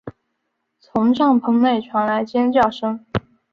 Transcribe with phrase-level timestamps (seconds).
[0.79, 3.05] 从帐篷内传来尖叫声